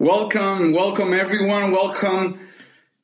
[0.00, 1.72] Welcome, welcome everyone.
[1.72, 2.38] Welcome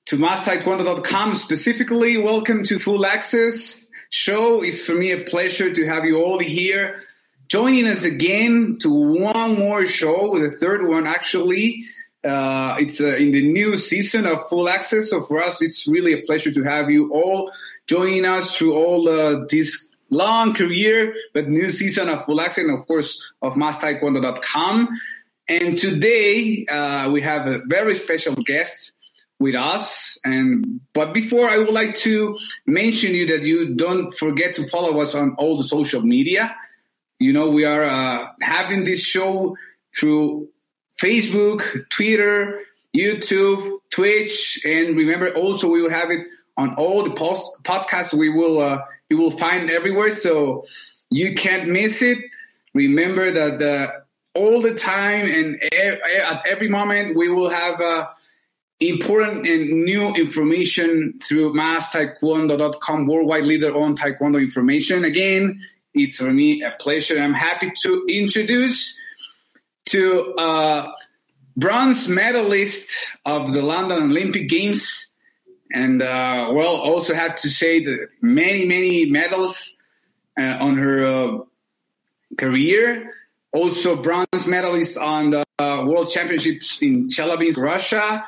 [0.04, 1.35] to MasTaekwondo.com.
[1.35, 3.81] Specifically, welcome to Full Access
[4.11, 4.62] Show.
[4.62, 7.02] It's for me a pleasure to have you all here
[7.48, 11.84] joining us again to one more show, the third one actually.
[12.22, 15.11] Uh, it's uh, in the new season of Full Access.
[15.11, 17.50] So for us, it's really a pleasure to have you all
[17.88, 22.79] joining us through all uh, this long career, but new season of Full Access and
[22.79, 25.00] of course of MasTaekwondo.com.
[25.48, 28.92] And today uh, we have a very special guest
[29.38, 30.19] with us.
[30.24, 35.00] And but before, I would like to mention you that you don't forget to follow
[35.00, 36.56] us on all the social media.
[37.19, 39.56] You know, we are uh, having this show
[39.98, 40.48] through
[41.00, 42.61] Facebook, Twitter,
[42.97, 48.28] YouTube, Twitch, and remember also we will have it on all the post- podcasts we
[48.28, 48.78] will uh,
[49.11, 50.14] you will find everywhere.
[50.14, 50.66] So
[51.11, 52.19] you can't miss it.
[52.72, 53.92] Remember that uh,
[54.34, 58.09] all the time and at every moment we will have uh,
[58.80, 65.05] important and new information through mastaekwondo.com, worldwide leader on taekwondo information.
[65.05, 65.61] Again,
[65.92, 67.19] it's for me a pleasure.
[67.19, 68.98] I'm happy to introduce
[69.86, 70.92] to uh,
[71.56, 72.89] bronze medalist
[73.25, 75.08] of the London Olympic Games.
[75.73, 79.77] And, uh, well, also have to say that many, many medals
[80.39, 81.39] uh, on her uh,
[82.36, 83.12] career
[83.55, 88.24] also bronze medalist on the uh, World Championships in Chelyabinsk, Russia,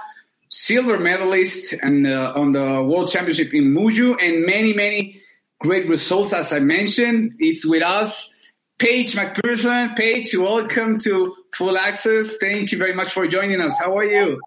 [0.49, 5.21] silver medalist and uh, on the World Championship in Muju, and many, many
[5.59, 6.33] great results.
[6.33, 8.33] As I mentioned, it's with us,
[8.79, 9.97] Paige McPherson.
[9.97, 12.37] Paige, welcome to Full Access.
[12.37, 13.77] Thank you very much for joining us.
[13.79, 14.41] How are you?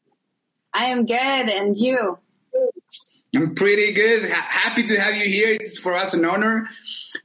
[0.73, 1.17] I am good,
[1.49, 2.17] and you?
[3.35, 4.23] I'm pretty good.
[4.23, 5.57] H- happy to have you here.
[5.59, 6.69] It's for us an honor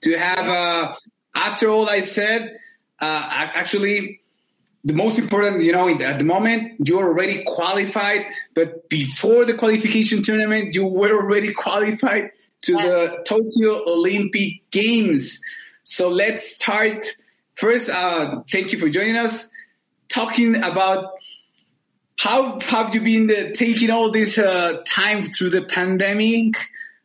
[0.02, 0.48] to have.
[0.48, 0.94] Uh,
[1.36, 2.56] after all I said
[3.00, 4.20] uh, actually
[4.84, 10.23] the most important, you know, at the moment you're already qualified, but before the qualification
[10.23, 12.84] tournament, you were already qualified to yes.
[12.84, 15.41] the Tokyo Olympic Games.
[15.85, 17.07] So let's start.
[17.55, 19.48] First, uh, thank you for joining us.
[20.08, 21.13] Talking about
[22.17, 26.57] how have you been uh, taking all this uh, time through the pandemic?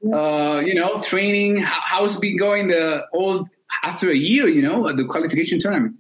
[0.01, 1.57] Uh, you know, training.
[1.57, 2.67] How, how's it been going?
[2.69, 3.49] The all
[3.83, 5.95] after a year, you know, at the qualification tournament.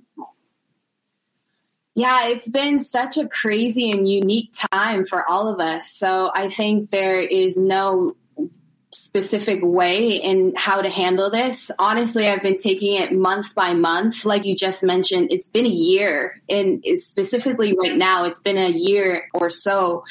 [1.95, 5.91] Yeah, it's been such a crazy and unique time for all of us.
[5.91, 8.15] So I think there is no
[8.91, 11.69] specific way in how to handle this.
[11.77, 14.25] Honestly, I've been taking it month by month.
[14.25, 18.69] Like you just mentioned, it's been a year and specifically right now, it's been a
[18.69, 20.05] year or so,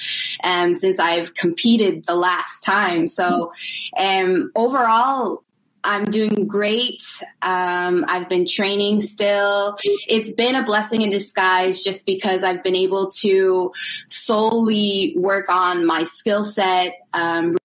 [0.45, 3.09] um, since I've competed the last time.
[3.09, 3.53] So,
[3.97, 5.43] um, overall,
[5.85, 7.03] I'm doing great.
[7.43, 9.77] Um, I've been training still.
[9.83, 13.73] It's been a blessing in disguise just because I've been able to
[14.09, 17.57] solely work on my skill set, um,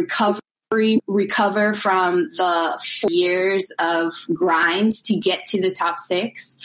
[0.00, 0.40] recover
[1.06, 6.56] recover from the four years of grinds to get to the top six.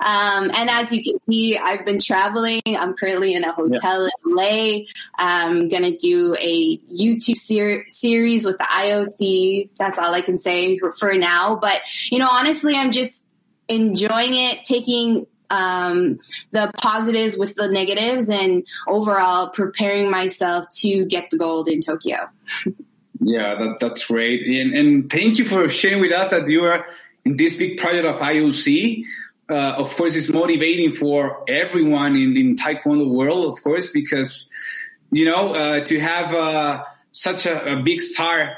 [0.00, 2.62] Um, and as you can see, I've been traveling.
[2.66, 4.10] I'm currently in a hotel yeah.
[4.24, 4.84] in LA.
[5.16, 9.70] I'm going to do a YouTube ser- series with the IOC.
[9.78, 11.56] That's all I can say for, for now.
[11.56, 11.80] But,
[12.10, 13.26] you know, honestly, I'm just
[13.68, 16.18] enjoying it, taking um,
[16.52, 22.28] the positives with the negatives and overall preparing myself to get the gold in Tokyo.
[23.20, 24.46] Yeah, that, that's great.
[24.46, 26.86] And, and thank you for sharing with us that you are
[27.24, 29.04] in this big project of IOC.
[29.50, 34.50] Uh, of course, it's motivating for everyone in, in Taekwondo world, of course, because,
[35.10, 38.54] you know, uh, to have uh, such a, a, big star,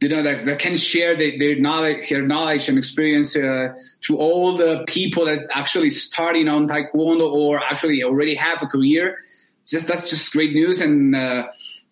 [0.00, 4.18] you know, that, that can share the, their knowledge, their knowledge and experience uh, to
[4.18, 9.18] all the people that actually starting on Taekwondo or actually already have a career.
[9.64, 10.80] Just that's just great news.
[10.80, 11.46] And uh,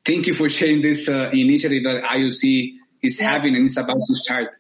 [0.04, 4.14] thank you for sharing this uh, initiative that IOC is having and it's about to
[4.14, 4.50] start.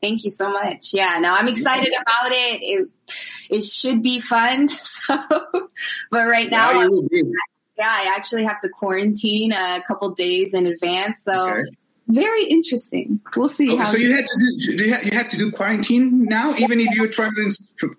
[0.00, 0.92] Thank you so much.
[0.92, 2.60] Yeah, no, I'm excited about it.
[2.60, 2.88] It,
[3.50, 4.68] it should be fun.
[5.02, 5.18] So,
[6.12, 7.22] but right now, yeah,
[7.76, 11.24] yeah, I actually have to quarantine a couple days in advance.
[11.24, 11.62] So okay.
[12.08, 13.20] Very interesting.
[13.36, 13.76] We'll see.
[13.76, 16.54] how so you had to do, do you, have, you have to do quarantine now,
[16.56, 17.52] even if you're traveling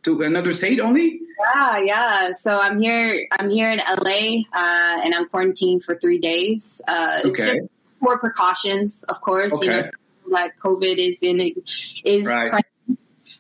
[0.04, 1.20] to another state only?
[1.56, 2.34] Yeah, yeah.
[2.34, 3.28] So I'm here.
[3.32, 6.82] I'm here in LA, uh, and I'm quarantined for three days.
[6.88, 7.42] Uh, okay.
[7.42, 7.62] Just
[8.02, 9.54] more precautions, of course.
[9.54, 9.66] Okay.
[9.66, 9.90] You know,
[10.28, 11.54] like COVID is in
[12.04, 12.26] is.
[12.26, 12.64] Right.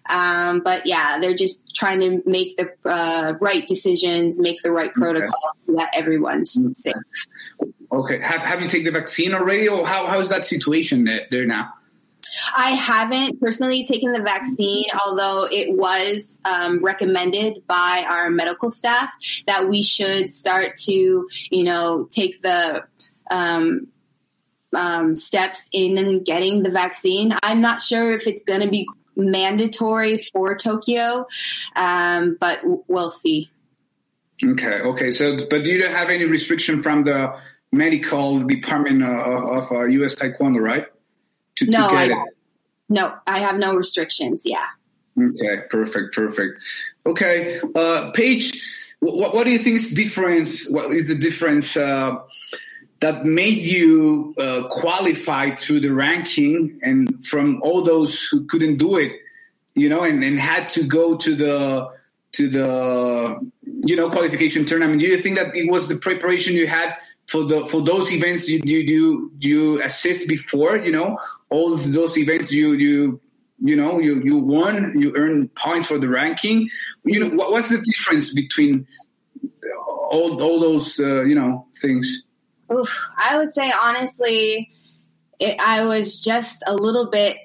[0.09, 4.93] Um, but yeah, they're just trying to make the uh, right decisions, make the right
[4.93, 5.29] protocol
[5.69, 5.75] okay.
[5.77, 6.73] that everyone's okay.
[6.73, 7.73] safe.
[7.91, 8.19] Okay.
[8.19, 11.73] Have Have you taken the vaccine already, or how how is that situation there, now?
[12.55, 19.09] I haven't personally taken the vaccine, although it was um, recommended by our medical staff
[19.45, 22.85] that we should start to, you know, take the
[23.29, 23.87] um,
[24.73, 27.35] um, steps in getting the vaccine.
[27.43, 31.27] I'm not sure if it's going to be mandatory for Tokyo,
[31.75, 33.49] um, but we'll see.
[34.43, 35.11] Okay, okay.
[35.11, 37.33] So, but you don't have any restriction from the
[37.71, 40.15] medical department of, of uh, U.S.
[40.15, 40.87] Taekwondo, right?
[41.57, 42.17] To, no, to I, it.
[42.89, 44.43] no, I have no restrictions.
[44.45, 44.65] Yeah.
[45.17, 46.59] Okay, perfect, perfect.
[47.05, 48.65] Okay, uh, Paige,
[48.99, 50.69] what, what do you think is difference?
[50.69, 52.15] What is the difference uh,
[52.99, 58.97] that made you uh, qualify through the ranking and from all those who couldn't do
[58.97, 59.11] it,
[59.75, 61.89] you know, and, and had to go to the
[62.33, 63.51] to the
[63.85, 64.99] you know qualification tournament?
[64.99, 66.95] Do you think that it was the preparation you had
[67.27, 70.77] for the for those events you you you, you assist before?
[70.77, 71.19] You know,
[71.49, 73.21] all those events you you
[73.61, 76.69] you know you you won, you earn points for the ranking.
[77.05, 78.87] You know, what, what's the difference between
[80.09, 82.23] all all those uh, you know things?
[82.73, 84.71] Oof, I would say honestly,
[85.39, 87.37] it, I was just a little bit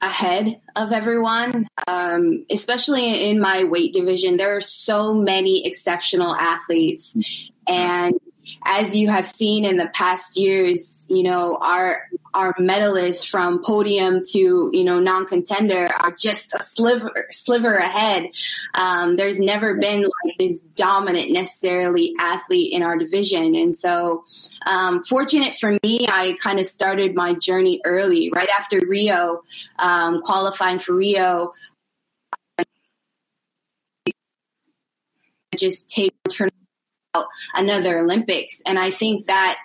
[0.00, 4.36] ahead of everyone, um, especially in my weight division.
[4.36, 7.16] There are so many exceptional athletes,
[7.66, 8.14] and
[8.64, 14.22] as you have seen in the past years, you know, our our medalists from podium
[14.32, 18.30] to you know non-contender are just a sliver sliver ahead.
[18.74, 24.24] Um, there's never been like this dominant necessarily athlete in our division, and so
[24.66, 29.42] um, fortunate for me, I kind of started my journey early, right after Rio,
[29.78, 31.52] um, qualifying for Rio.
[35.54, 36.48] Just take turn
[37.54, 38.60] another Olympics.
[38.66, 39.58] And I think that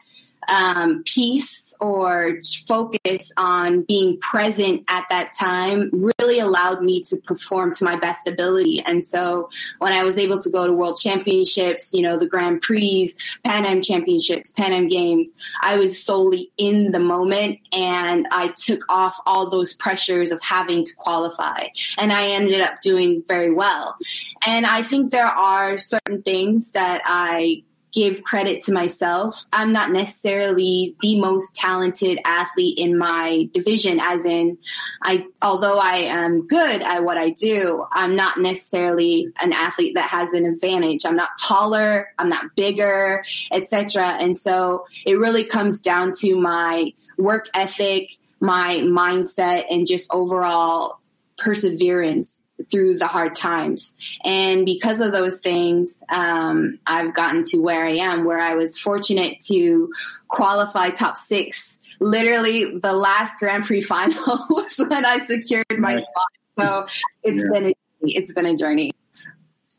[0.48, 7.74] um, peace or focus on being present at that time really allowed me to perform
[7.76, 8.82] to my best ability.
[8.86, 9.50] And so
[9.80, 13.14] when I was able to go to world championships, you know, the Grand Prix,
[13.44, 18.84] Pan Am championships, Pan Am games, I was solely in the moment and I took
[18.90, 21.68] off all those pressures of having to qualify.
[21.98, 23.98] And I ended up doing very well.
[24.46, 27.64] And I think there are certain things that I
[27.98, 29.44] give credit to myself.
[29.52, 34.60] I'm not necessarily the most talented athlete in my division, as in,
[35.02, 40.12] I, although I am good at what I do, I'm not necessarily an athlete that
[40.12, 41.08] has an advantage.
[41.08, 44.06] I'm not taller, I'm not bigger, etc.
[44.20, 51.00] And so it really comes down to my work ethic, my mindset, and just overall
[51.36, 53.96] perseverance through the hard times.
[54.24, 58.78] And because of those things, um, I've gotten to where I am, where I was
[58.78, 59.92] fortunate to
[60.28, 61.80] qualify top six.
[62.00, 66.04] Literally, the last Grand Prix final was when I secured my right.
[66.04, 66.26] spot.
[66.60, 66.88] So
[67.24, 67.60] it's yeah.
[67.60, 68.92] been a, it's been a journey.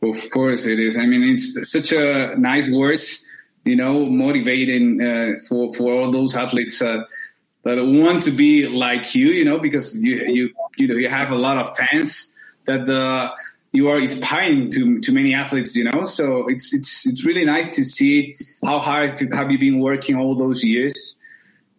[0.01, 0.97] Of course, it is.
[0.97, 3.25] I mean, it's such a nice words,
[3.65, 6.81] you know, motivating uh, for for all those athletes.
[6.81, 7.03] Uh,
[7.65, 11.33] that want to be like you, you know, because you you you know you have
[11.33, 12.33] a lot of fans
[12.69, 13.35] that uh,
[13.73, 15.75] you are inspiring to to many athletes.
[15.75, 19.81] You know, so it's it's it's really nice to see how hard have you been
[19.81, 21.17] working all those years.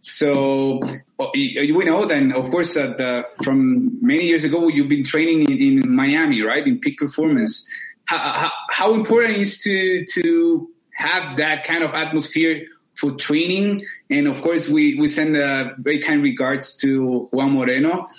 [0.01, 0.79] So
[1.19, 5.49] uh, we know then, of course, that uh, from many years ago you've been training
[5.51, 7.67] in, in Miami, right, in peak performance.
[8.05, 10.69] How, how, how important is to to
[10.99, 12.67] have that kind of atmosphere
[12.99, 13.85] for training.
[14.09, 18.09] And of course, we, we send uh, very kind regards to Juan Moreno.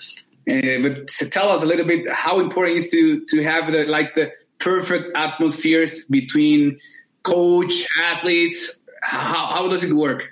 [0.51, 3.85] Uh, but tell us a little bit how important it is to to have the
[3.85, 6.79] like the perfect atmospheres between
[7.23, 8.77] coach, athletes.
[9.03, 10.25] How, how does it work?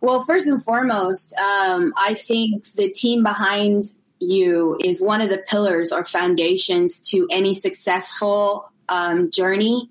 [0.00, 3.84] Well, first and foremost, um, I think the team behind
[4.20, 9.90] you is one of the pillars or foundations to any successful um, journey.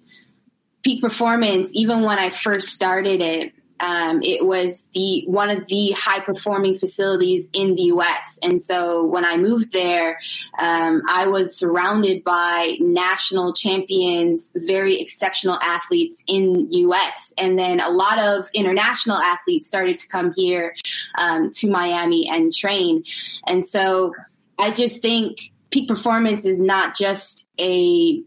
[0.84, 5.91] Peak performance, even when I first started it, um, it was the one of the
[5.98, 8.39] high performing facilities in the U.S.
[8.41, 10.19] And so when I moved there,
[10.57, 17.34] um, I was surrounded by national champions, very exceptional athletes in U.S.
[17.38, 20.75] And then a lot of international athletes started to come here
[21.17, 23.03] um, to Miami and train.
[23.46, 24.13] And so
[24.57, 28.24] I just think peak performance is not just a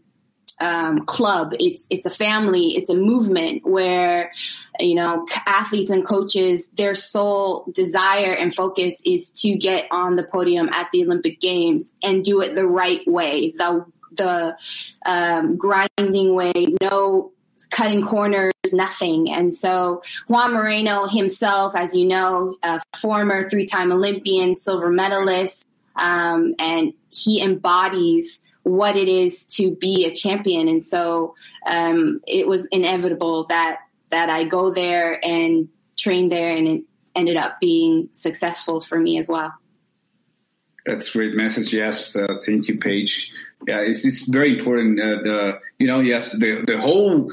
[0.61, 1.53] um, club.
[1.59, 2.77] It's it's a family.
[2.77, 4.31] It's a movement where
[4.79, 10.23] you know athletes and coaches their sole desire and focus is to get on the
[10.23, 14.55] podium at the Olympic Games and do it the right way, the the
[15.05, 16.53] um, grinding way.
[16.81, 17.31] No
[17.69, 19.31] cutting corners, nothing.
[19.31, 26.55] And so Juan Moreno himself, as you know, a former three-time Olympian, silver medalist, um,
[26.59, 30.67] and he embodies what it is to be a champion.
[30.67, 36.67] And so um, it was inevitable that that I go there and train there, and
[36.67, 36.83] it
[37.15, 39.53] ended up being successful for me as well.
[40.85, 41.73] That's great message.
[41.73, 43.31] Yes, uh, thank you, Paige.
[43.67, 44.99] Yeah, it's, it's very important.
[44.99, 47.31] Uh, the you know, yes, the the whole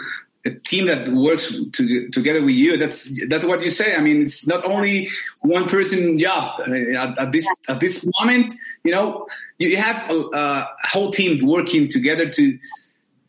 [0.51, 2.77] team that works to, together with you.
[2.77, 3.95] That's that's what you say.
[3.95, 6.61] I mean, it's not only one person job.
[6.65, 9.27] I mean, at, at, this at this moment, you know,
[9.59, 12.59] you have a, a, whole team working together to.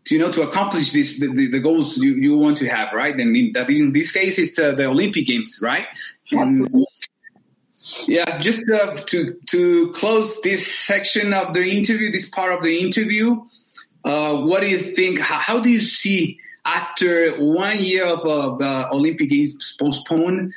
[0.06, 2.94] To, you know, to accomplish this, the, the, the goals you, you want to have,
[2.94, 3.14] right?
[3.14, 5.86] And in, that in this case, it's uh, the Olympic Games, right?
[6.32, 6.68] And,
[8.08, 12.80] yeah, just uh, to to close this section of the interview, this part of the
[12.80, 13.42] interview,
[14.04, 15.20] uh, what do you think?
[15.20, 20.54] How, how, do you see after one year of uh, Olympic Games postponed?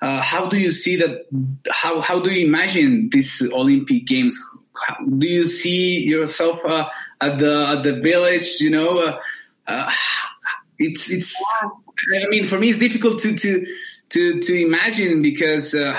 [0.00, 1.26] Uh, how do you see that?
[1.70, 4.38] How how do you imagine this Olympic Games?
[4.74, 6.88] How, do you see yourself uh,
[7.20, 8.60] at the at the village?
[8.60, 9.18] You know,
[9.66, 9.90] uh,
[10.78, 11.34] it's it's.
[12.14, 13.66] I mean, for me, it's difficult to to
[14.10, 15.98] to to imagine because uh,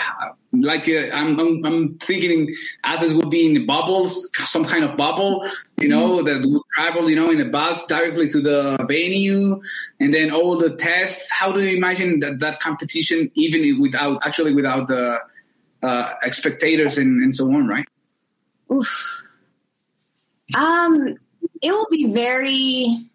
[0.62, 5.48] like uh, I'm, I'm, I'm thinking others would be in bubbles, some kind of bubble,
[5.78, 6.26] you know, mm-hmm.
[6.26, 9.62] that would travel, you know, in a bus directly to the venue,
[10.00, 11.28] and then all the tests.
[11.32, 15.20] How do you imagine that that competition, even without actually without the
[15.84, 17.86] uh, spectators and, and so on, right?
[18.72, 19.24] Oof.
[20.54, 21.16] Um,
[21.62, 23.10] it will be very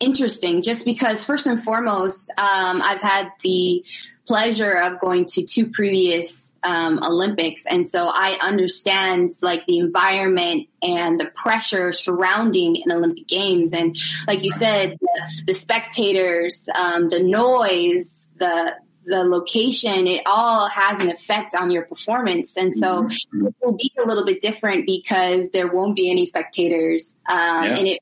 [0.00, 3.84] interesting just because first and foremost, um, I've had the
[4.26, 10.68] pleasure of going to two previous um, Olympics, and so I understand like the environment
[10.82, 17.08] and the pressure surrounding an Olympic Games, and like you said, the, the spectators, um,
[17.08, 22.56] the noise, the the location, it all has an effect on your performance.
[22.56, 23.46] And so mm-hmm.
[23.46, 27.16] it will be a little bit different because there won't be any spectators.
[27.28, 27.76] Um, yeah.
[27.76, 27.98] and it,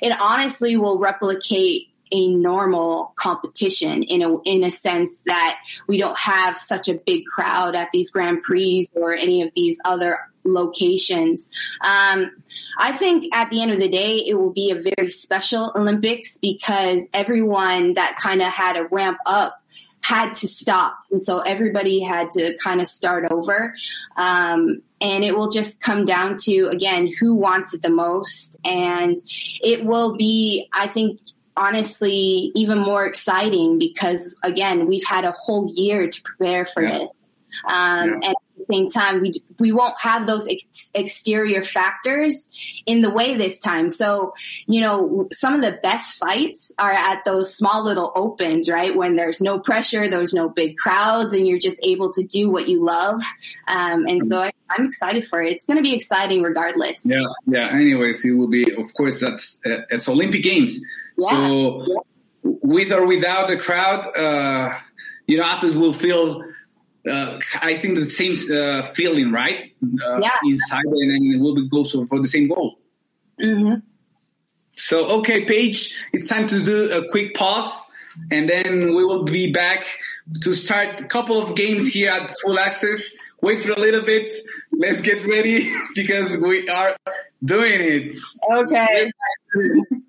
[0.00, 6.18] it honestly will replicate a normal competition in a in a sense that we don't
[6.18, 11.50] have such a big crowd at these Grand Prix or any of these other locations.
[11.80, 12.30] Um,
[12.78, 16.38] I think at the end of the day, it will be a very special Olympics
[16.38, 19.60] because everyone that kind of had to ramp up
[20.00, 20.96] had to stop.
[21.10, 23.74] And so everybody had to kind of start over.
[24.16, 28.58] Um, and it will just come down to, again, who wants it the most.
[28.64, 29.20] And
[29.62, 31.20] it will be, I think,
[31.58, 36.98] honestly even more exciting because again we've had a whole year to prepare for yeah.
[36.98, 37.10] this
[37.66, 38.14] um, yeah.
[38.14, 42.48] and at the same time we we won't have those ex- exterior factors
[42.86, 44.32] in the way this time so
[44.66, 49.16] you know some of the best fights are at those small little opens right when
[49.16, 52.84] there's no pressure there's no big crowds and you're just able to do what you
[52.84, 53.22] love
[53.66, 55.52] um, and so I, I'm excited for it.
[55.52, 57.06] It's going to be exciting regardless.
[57.06, 57.70] Yeah, yeah.
[57.70, 60.80] Anyways, it will be, of course, that's uh, it's Olympic Games.
[61.18, 61.30] Yeah.
[61.30, 62.04] So
[62.42, 64.78] with or without the crowd, uh,
[65.26, 66.44] you know, athletes will feel.
[67.08, 69.72] Uh, I think the same uh, feeling, right?
[69.82, 70.30] Uh, yeah.
[70.44, 72.78] Inside, and then we'll be go for the same goal.
[73.40, 73.80] Mm-hmm.
[74.76, 77.84] So, okay, Paige, it's time to do a quick pause,
[78.30, 79.84] and then we will be back
[80.42, 83.14] to start a couple of games here at Full Access.
[83.40, 84.32] Wait for a little bit.
[84.72, 86.96] Let's get ready because we are
[87.44, 88.16] doing it.
[88.52, 89.10] Okay.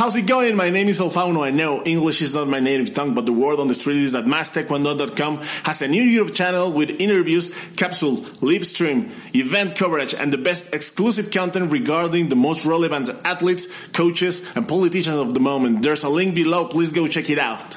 [0.00, 0.56] How's it going?
[0.56, 1.44] My name is Alfauno.
[1.44, 4.12] I know English is not my native tongue, but the word on the street is
[4.12, 10.32] that MasTaekwondo.com has a new YouTube channel with interviews, capsules, live stream, event coverage, and
[10.32, 15.82] the best exclusive content regarding the most relevant athletes, coaches, and politicians of the moment.
[15.82, 16.64] There's a link below.
[16.64, 17.76] Please go check it out.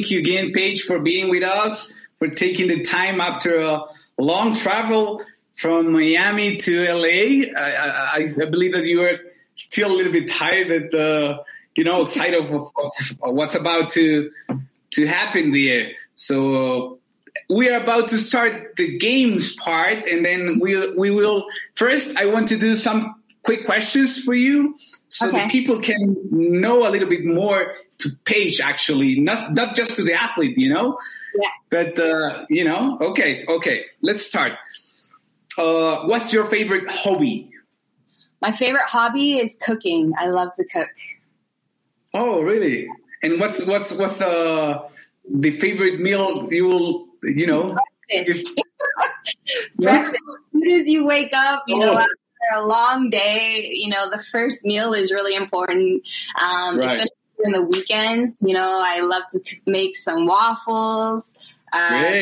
[0.00, 3.84] Thank you again, Paige, for being with us for taking the time after a
[4.16, 5.22] long travel
[5.58, 7.52] from Miami to LA.
[7.54, 9.18] I, I, I believe that you are
[9.54, 11.42] still a little bit tired, but uh,
[11.76, 14.30] you know, excited of, of, of, what's about to
[14.92, 15.90] to happen there.
[16.14, 17.00] So
[17.50, 22.16] we are about to start the games part, and then we we will first.
[22.16, 24.78] I want to do some quick questions for you,
[25.10, 25.36] so Okay.
[25.36, 30.02] that people can know a little bit more to Paige Actually, not not just to
[30.02, 30.98] the athlete, you know.
[31.34, 31.48] Yeah.
[31.70, 33.84] But uh, you know, okay, okay.
[34.02, 34.52] Let's start.
[35.58, 37.50] Uh, what's your favorite hobby?
[38.40, 40.12] My favorite hobby is cooking.
[40.16, 40.88] I love to cook.
[42.14, 42.88] Oh, really?
[43.22, 44.82] And what's what's what's the
[45.28, 47.76] the favorite meal you will you know?
[48.10, 48.54] Breakfast.
[49.76, 50.14] Breakfast.
[50.16, 51.98] As soon as you wake up, you know, Oh.
[51.98, 52.08] after
[52.56, 56.02] a long day, you know, the first meal is really important.
[56.40, 56.84] Um, Right.
[56.86, 57.06] especially
[57.42, 58.36] during the weekends.
[58.40, 61.34] You know, I love to make some waffles,
[61.72, 62.12] uh,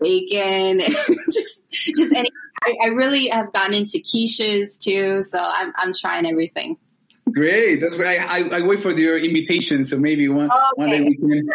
[0.00, 0.80] bacon,
[1.32, 2.30] just just any.
[2.60, 6.76] I, I really have gotten into quiches too, so I'm I'm trying everything.
[7.32, 7.80] Great.
[7.80, 9.84] That's why I, I, I wait for your invitation.
[9.84, 11.14] So maybe one one day Okay.
[11.20, 11.48] we can.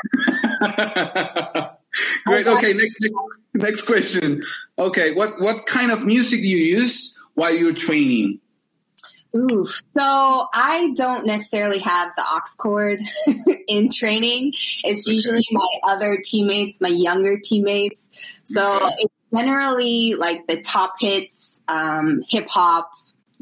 [2.25, 2.47] Great.
[2.47, 2.73] Okay.
[2.73, 3.15] Next, next
[3.53, 4.43] next question.
[4.77, 5.13] Okay.
[5.13, 8.39] What what kind of music do you use while you're training?
[9.35, 9.81] Oof.
[9.97, 12.99] So I don't necessarily have the aux cord
[13.67, 14.53] in training.
[14.83, 18.09] It's usually my other teammates, my younger teammates.
[18.45, 18.85] So Okay.
[18.99, 22.91] it's generally like the top hits, um, hip hop,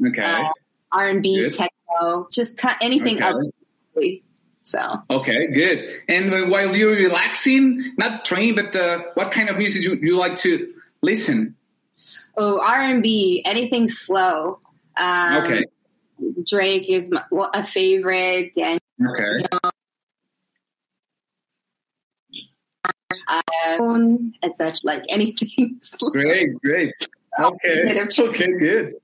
[0.04, 0.22] Okay.
[0.22, 0.48] uh,
[0.92, 3.26] R and B, techno, just anything Okay.
[3.26, 3.44] other.
[4.64, 5.46] So Okay.
[5.52, 6.00] Good.
[6.08, 10.36] And while you're relaxing, not training, but uh, what kind of music you, you like
[10.38, 10.72] to
[11.02, 11.56] listen?
[12.38, 14.60] oh R and B, anything slow.
[14.96, 15.64] Um, Okay.
[16.46, 19.44] Drake is my, well, a favorite, and Okay.
[19.52, 19.70] uh,
[24.42, 24.74] etc.
[24.84, 25.80] Like anything.
[26.12, 26.54] Great.
[26.62, 26.94] Great.
[27.38, 28.00] Okay.
[28.18, 28.58] Okay.
[28.58, 28.94] Good.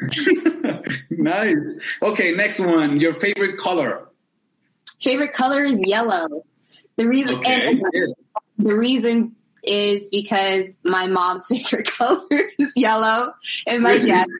[1.10, 1.78] nice.
[2.02, 2.32] Okay.
[2.32, 3.00] Next one.
[3.00, 4.08] Your favorite color.
[5.00, 6.44] Favorite color is yellow.
[6.96, 7.68] The reason Okay.
[7.70, 7.80] and
[8.58, 13.34] the reason is because my mom's favorite color is yellow
[13.66, 14.06] and my Really?
[14.06, 14.30] dad's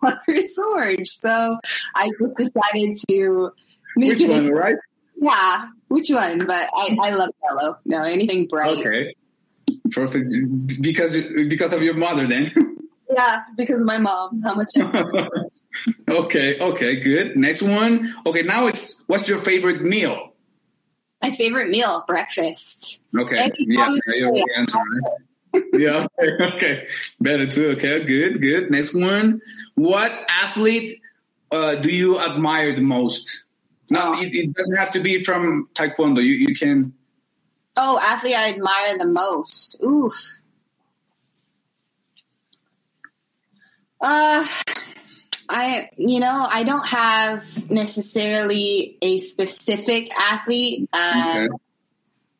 [0.00, 1.08] color is orange.
[1.08, 1.58] So
[1.94, 3.52] I just decided to
[3.96, 4.50] make Which it one?
[4.50, 4.76] Right.
[5.20, 6.46] yeah, which one?
[6.46, 7.78] But I, I love yellow.
[7.84, 8.78] No, anything bright.
[8.78, 9.14] Okay.
[9.92, 10.34] Perfect.
[10.80, 11.12] Because
[11.48, 12.50] because of your mother, then.
[13.12, 14.40] Yeah, because of my mom.
[14.42, 14.68] How much
[16.08, 16.60] okay.
[16.60, 17.00] Okay.
[17.00, 17.36] Good.
[17.36, 18.14] Next one.
[18.24, 18.42] Okay.
[18.42, 20.30] Now it's what's your favorite meal?
[21.22, 23.00] my favorite meal, breakfast.
[23.16, 23.50] Okay.
[23.58, 23.96] Yeah.
[25.54, 26.20] Yeah, your answer, right?
[26.20, 26.26] yeah.
[26.28, 26.44] Okay.
[26.54, 26.86] okay.
[27.20, 27.70] Better too.
[27.70, 28.04] Okay.
[28.04, 28.40] Good.
[28.40, 28.70] Good.
[28.70, 29.40] Next one.
[29.74, 31.00] What athlete
[31.50, 33.44] uh, do you admire the most?
[33.90, 34.20] No, Oh.
[34.22, 36.18] it, it doesn't have to be from Taekwondo.
[36.22, 36.92] You you can.
[37.76, 39.76] Oh, athlete I admire the most.
[39.84, 40.38] Oof.
[44.00, 44.46] Uh,
[45.48, 51.48] I, you know, I don't have necessarily a specific athlete, uh, Okay.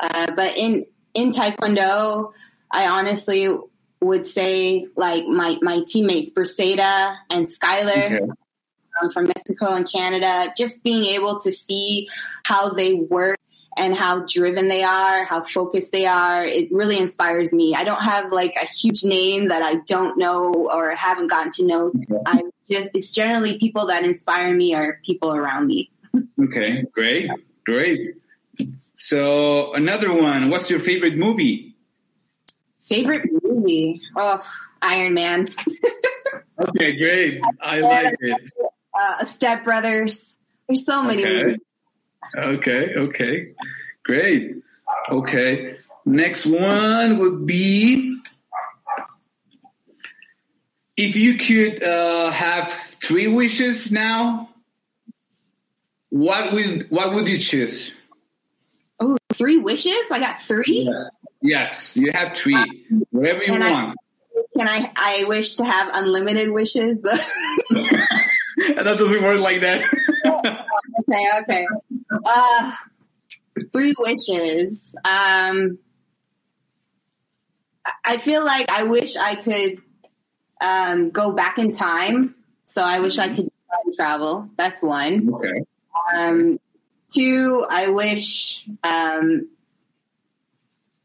[0.01, 2.33] uh, but in in Taekwondo,
[2.71, 3.49] I honestly
[4.01, 8.31] would say like my my teammates Briseida and Skylar Okay.
[9.03, 12.09] um, from Mexico and Canada, just being able to see
[12.45, 13.39] how they work
[13.77, 17.75] and how driven they are, how focused they are, it really inspires me.
[17.75, 21.67] I don't have like a huge name that I don't know or haven't gotten to
[21.67, 21.93] know.
[22.27, 25.91] I just it's generally people that inspire me or people around me.
[26.43, 26.85] Okay.
[26.93, 27.31] Great.
[27.65, 28.17] Great.
[28.95, 30.51] So another one.
[30.51, 31.70] What's your favorite movie?
[32.91, 34.03] Favorite movie?
[34.17, 34.41] Oh,
[34.83, 35.49] Iron Man,
[36.69, 36.97] Okay.
[36.99, 37.41] Great.
[37.63, 38.41] I like it.
[38.99, 40.37] uh, Step Brothers.
[40.69, 41.43] There's so many Okay.
[41.45, 41.59] movies.
[42.37, 43.53] Okay, okay.
[44.05, 44.57] Great.
[45.09, 45.77] Okay.
[46.05, 48.19] Next one would be
[50.97, 52.73] if you could uh, have
[53.03, 54.51] three wishes now,
[56.11, 57.91] what would what would you choose?
[58.99, 59.97] Oh, three wishes?
[60.13, 60.91] I got three.
[60.91, 61.11] Yes.
[61.43, 62.87] Yes, you have three.
[63.11, 63.97] Whatever you I- want.
[64.59, 64.91] Can I?
[64.97, 66.99] I wish to have unlimited wishes.
[67.03, 69.83] that doesn't work like that.
[71.09, 71.67] okay, okay.
[72.25, 72.73] Uh,
[73.73, 74.95] three wishes.
[75.05, 75.79] Um,
[77.87, 79.81] I- I feel like I wish I could
[80.61, 82.35] um, go back in time.
[82.65, 83.51] So I wish I could
[83.97, 84.51] travel.
[84.57, 85.33] That's one.
[85.35, 85.63] okay.
[86.15, 86.59] Um,
[87.13, 88.67] two, I wish.
[88.83, 89.49] Um,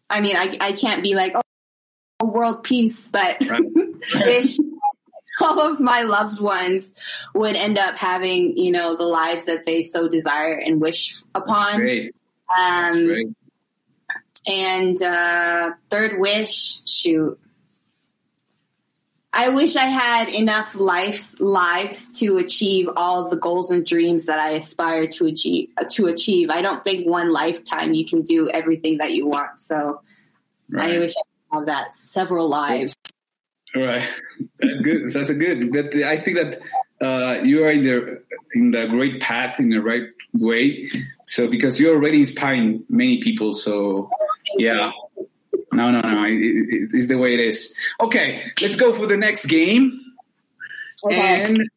[0.09, 3.61] I mean, I I can't be like oh world peace, but Right.
[4.15, 4.57] wish
[5.41, 6.93] all of my loved ones
[7.33, 11.79] would end up having you know the lives that they so desire and wish upon.
[11.81, 12.15] Great.
[12.57, 13.27] Um, Great.
[14.47, 17.39] And uh, third wish, shoot.
[19.37, 24.39] I wish I had enough lives lives to achieve all the goals and dreams that
[24.39, 25.69] I aspire to achieve.
[25.91, 29.59] To achieve, I don't think one lifetime you can do everything that you want.
[29.59, 30.01] So
[30.69, 30.95] Right.
[30.95, 31.13] I wish
[31.51, 32.95] I had that several lives.
[33.75, 34.07] Right.
[34.59, 35.13] That's good.
[35.13, 35.73] That's a good.
[35.73, 36.61] That I think that
[37.05, 40.89] uh, you are in the in the great path in the right way.
[41.25, 43.53] So because you're already inspiring many people.
[43.53, 44.09] So
[44.57, 44.91] yeah.
[45.75, 46.23] No, no, no.
[46.23, 47.73] It, it, it's the way it is.
[48.01, 50.01] Okay, let's go for the next game.
[51.03, 51.43] Okay.
[51.43, 51.69] And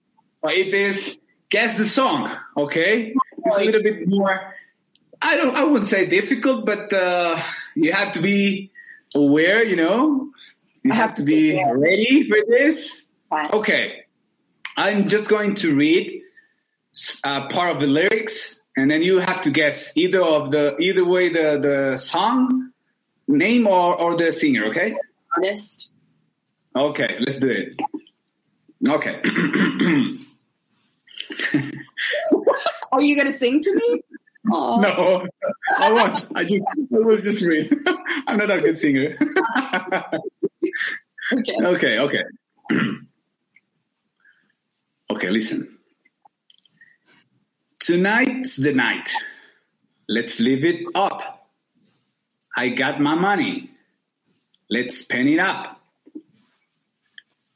[0.45, 2.31] it is guess the song.
[2.57, 4.55] Okay, it's a little bit more.
[5.21, 5.57] I don't.
[5.57, 7.43] I wouldn't say difficult, but uh,
[7.75, 8.71] you have to be
[9.15, 9.65] aware.
[9.65, 10.31] You know,
[10.85, 13.05] you have, have to be be ready for this.
[13.29, 13.51] Fine.
[13.53, 14.05] Okay,
[14.77, 16.23] I'm just going to read
[17.25, 21.05] uh, part of the lyrics, and then you have to guess either of the either
[21.05, 22.71] way the the song
[23.29, 24.65] name or or the singer.
[24.67, 24.97] Okay.
[25.37, 25.93] Artist.
[26.75, 27.77] Okay, let's do it.
[28.87, 29.21] Okay.
[32.93, 34.03] Are you gonna sing to me?
[34.53, 34.81] Aw.
[34.81, 35.27] no,
[35.79, 36.27] I won't.
[36.35, 37.85] I just I was just reading.
[38.27, 39.17] I'm not a good singer.
[41.31, 41.57] Okay.
[41.61, 42.23] okay, okay.
[45.13, 45.79] okay, listen.
[47.81, 49.11] Tonight's the night.
[50.09, 51.38] Let's live it up.
[52.59, 53.71] I got my money.
[54.69, 55.81] Let's spend it up.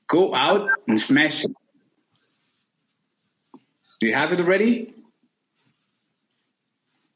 [0.09, 1.51] Go out and smash it.
[4.01, 4.95] Do you have it already?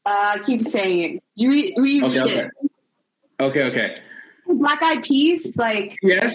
[0.05, 1.23] Uh, keep saying it.
[1.37, 2.39] Do we read Okay, okay.
[2.39, 2.51] it?
[3.39, 3.97] Okay, okay.
[4.47, 5.97] Black Eyed Peas, like.
[6.03, 6.33] Yes.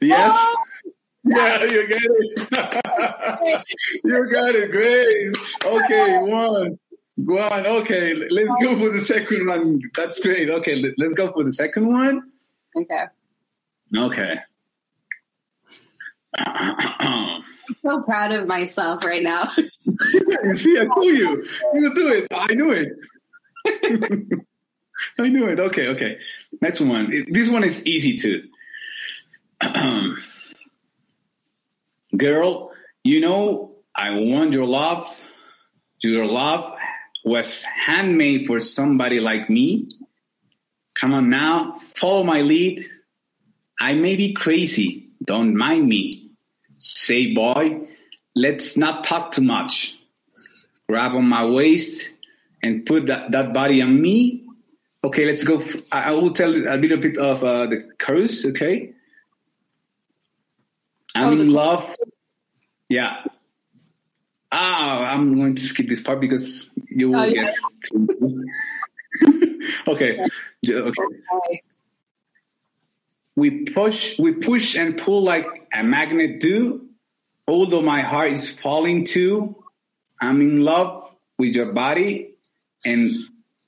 [0.00, 0.32] Yes.
[0.34, 0.64] Oh,
[1.24, 3.64] Yeah, you got it.
[4.04, 4.70] you got it.
[4.70, 5.36] Great.
[5.62, 6.78] Okay, one.
[7.24, 7.66] One.
[7.66, 9.80] Okay, let's go for the second one.
[9.96, 10.48] That's great.
[10.48, 12.22] Okay, let- let's go for the second one.
[12.76, 13.06] okay.
[13.96, 14.34] Okay.
[16.36, 17.42] I'm
[17.84, 19.44] so proud of myself right now.
[19.56, 21.44] you see, I told you.
[21.74, 22.28] You do it.
[22.32, 22.88] I knew it.
[25.18, 25.58] I knew it.
[25.58, 26.18] Okay, okay.
[26.62, 27.10] Next one.
[27.30, 28.44] This one is easy too.
[32.16, 32.70] Girl,
[33.02, 35.08] you know I want your love.
[36.00, 36.77] Your love
[37.28, 39.88] was handmade for somebody like me.
[40.98, 42.88] Come on now, follow my lead.
[43.80, 46.30] I may be crazy, don't mind me.
[46.80, 47.88] Say, boy,
[48.34, 49.96] let's not talk too much.
[50.88, 52.08] Grab on my waist
[52.62, 54.44] and put that, that body on me.
[55.04, 55.62] Okay, let's go.
[55.92, 58.94] I will tell a little bit of uh, the chorus, okay?
[61.14, 61.94] I'm Oh, in love.
[62.88, 63.22] Yeah.
[64.50, 67.52] Ah, I'm going to skip this part because you will Oh, yeah.
[67.92, 68.28] get.
[69.88, 70.24] okay.
[70.64, 71.02] J- Okay.
[71.02, 71.62] Okay.
[73.36, 76.86] We push, we push and pull like a magnet do.
[77.46, 79.54] Although my heart is falling too,
[80.20, 82.34] I'm in love with your body.
[82.84, 83.12] And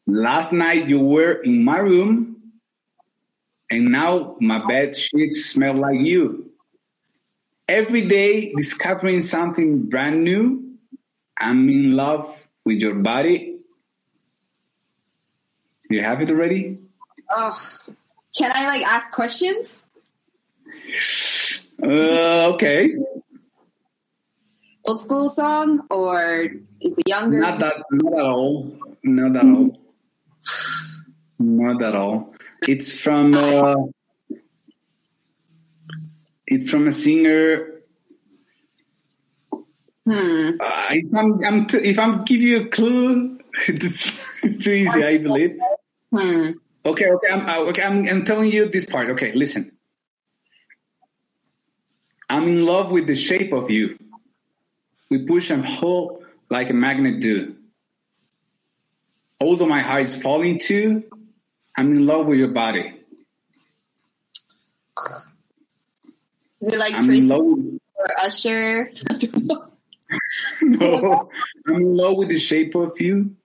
[0.06, 2.36] last night you were in my room,
[3.70, 6.50] and now my bed sheets smell like you.
[7.68, 10.69] Every day discovering something brand new.
[11.40, 13.56] I'm in love with your body.
[15.88, 16.78] You have it already?
[17.34, 17.56] Ugh.
[18.36, 19.82] Can I like ask questions?
[21.82, 22.94] Uh, okay.
[24.84, 26.46] Old school song or
[26.80, 27.40] is it younger?
[27.40, 28.78] Not that, not at all.
[29.02, 29.78] Not at all.
[31.38, 32.34] Not at all.
[32.68, 33.74] It's from, uh,
[36.46, 37.79] it's from a singer.
[40.06, 40.50] Hmm.
[40.60, 44.12] Uh, if I'm, I'm t- if I'm give you a clue, it's
[44.62, 45.58] too easy, I believe.
[46.12, 46.50] Hmm.
[46.84, 49.10] Okay, okay, I'm, uh, okay, I'm, I'm telling you this part.
[49.10, 49.72] Okay, listen.
[52.28, 53.98] I'm in love with the shape of you.
[55.10, 57.56] We push and pull like a magnet do.
[59.40, 61.04] Although my heart is falling too,
[61.76, 62.94] I'm in love with your body.
[66.60, 67.28] Is it like I'm Tracy.
[67.28, 68.92] With, or Usher?
[70.62, 71.30] no,
[71.66, 73.36] I'm in love with the shape of you.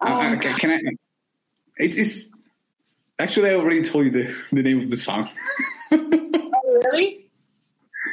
[0.00, 0.80] Oh, Uh, can I?
[1.78, 2.28] It is
[3.18, 5.28] actually I already told you the, the name of the song.
[5.96, 7.30] Oh, really?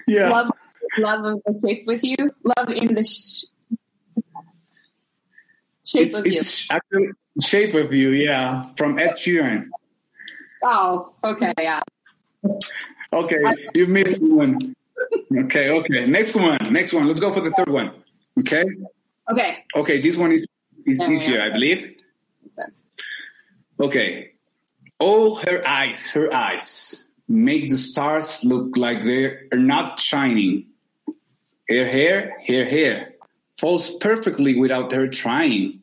[0.08, 0.30] yeah.
[0.30, 0.52] Love,
[0.98, 2.18] love of the shape with you.
[2.44, 3.46] Love in the sh-
[5.84, 6.40] shape it's, of you.
[6.40, 7.10] it's actually
[7.42, 8.10] shape of you.
[8.10, 9.68] Yeah, from Ed Sheeran.
[10.64, 11.82] Oh, okay, yeah.
[13.14, 13.40] Okay,
[13.74, 14.76] you missed one.
[15.46, 16.06] Okay, okay.
[16.06, 16.58] Next one.
[16.72, 17.08] Next one.
[17.08, 17.92] Let's go for the third one.
[18.40, 18.64] Okay.
[19.32, 20.02] Okay, Okay.
[20.02, 20.48] This one is
[20.86, 21.42] is easier.
[21.42, 21.82] I believe.
[22.44, 22.82] makes sense.
[23.80, 24.32] Okay.
[25.00, 30.68] Oh, her eyes, her eyes make the stars look like they're not shining.
[31.70, 33.14] Her hair, her hair
[33.60, 35.82] falls perfectly without her trying.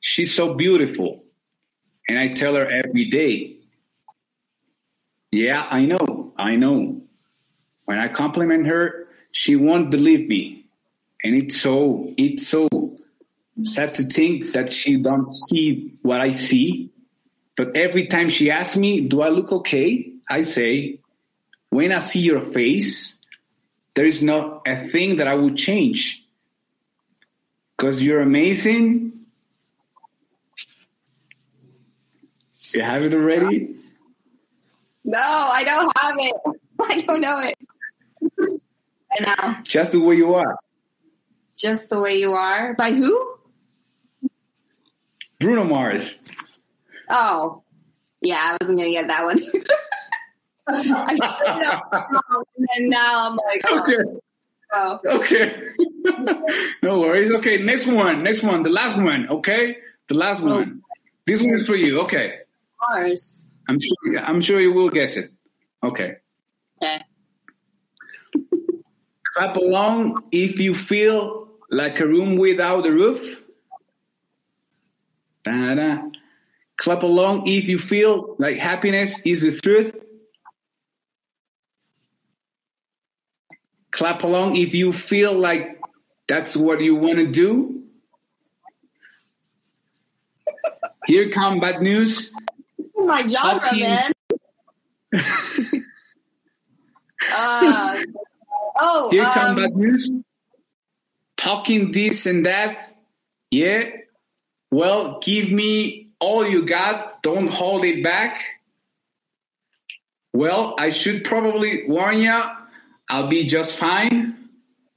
[0.00, 1.24] She's so beautiful.
[2.08, 3.56] And I tell her every day,
[5.32, 7.02] yeah, I know, I know.
[7.90, 10.64] When I compliment her, she won't believe me.
[11.24, 12.68] And it's so, it's so
[13.64, 16.92] sad to think that she don't see what I see.
[17.56, 20.12] But every time she asks me, do I look okay?
[20.30, 21.00] I say,
[21.70, 23.16] when I see your face,
[23.96, 26.24] there is not a thing that I would change.
[27.76, 29.14] Because you're amazing.
[32.72, 33.74] You have it already?
[35.02, 36.36] No, I don't have it.
[36.80, 37.58] I don't know it.
[38.22, 39.34] I know.
[39.42, 40.56] Um, just the way you are.
[41.58, 42.74] Just the way you are.
[42.74, 43.34] By who?
[45.38, 46.18] Bruno Mars.
[47.08, 47.62] Oh,
[48.20, 49.40] yeah, I wasn't gonna get that one.
[50.68, 54.20] I should and then now I'm like, oh, Okay.
[54.72, 55.00] oh.
[55.04, 56.72] Okay.
[56.82, 57.32] no worries.
[57.36, 58.22] Okay, next one.
[58.22, 58.62] Next one.
[58.62, 59.28] The last one.
[59.28, 59.78] Okay?
[60.08, 60.46] The last oh.
[60.46, 60.82] one.
[61.26, 62.02] This one is for you.
[62.02, 62.38] Okay.
[62.88, 63.50] Mars.
[63.68, 65.32] I'm sure I'm sure you will guess it.
[65.82, 66.16] Okay.
[66.82, 67.00] Okay.
[69.34, 73.42] Clap along if you feel like a room without a roof.
[75.44, 76.02] Da-da.
[76.76, 79.94] Clap along if you feel like happiness is the truth.
[83.92, 85.78] Clap along if you feel like
[86.26, 87.82] that's what you want to do.
[91.06, 92.30] Here come bad news.
[92.96, 94.12] My genre, Talking- man.
[97.34, 98.02] uh,
[98.78, 100.14] oh, Here come um, bad news.
[101.36, 102.96] Talking this and that.
[103.50, 103.90] Yeah.
[104.70, 107.22] Well, give me all you got.
[107.22, 108.40] Don't hold it back.
[110.32, 112.40] Well, I should probably warn you.
[113.08, 114.48] I'll be just fine.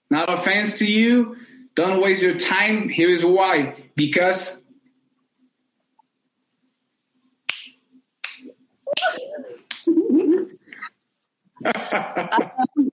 [0.09, 1.38] Not offense to you.
[1.75, 2.88] Don't waste your time.
[2.89, 3.75] Here is why.
[3.95, 4.59] Because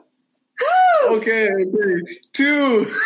[1.07, 2.01] okay, okay.
[2.33, 2.91] Two.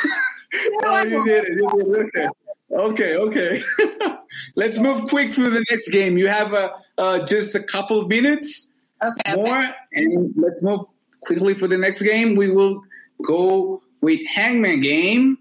[0.86, 1.54] Oh, you did it.
[1.58, 2.16] You did it.
[2.16, 2.28] Okay.
[2.72, 3.62] Okay, okay.
[4.56, 6.18] Let's move quick to the next game.
[6.18, 8.70] You have uh, uh, just a couple of minutes
[9.04, 9.74] Okay, more, okay.
[9.94, 10.82] and let's move
[11.26, 12.36] quickly for the next game.
[12.36, 12.82] We will
[13.26, 15.38] go with Hangman game.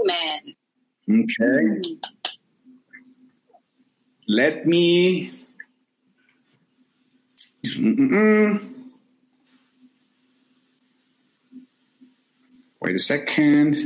[0.00, 1.24] Amen.
[1.24, 1.96] Okay.
[4.28, 5.32] Let me.
[7.64, 8.69] Mm-mm.
[12.80, 13.76] Wait a second.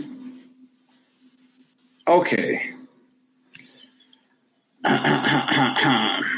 [2.06, 2.74] Okay.